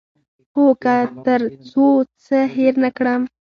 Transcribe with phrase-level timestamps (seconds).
[0.55, 0.95] هو، که
[1.25, 1.85] تر څو
[2.25, 3.21] څه هیر نه کړم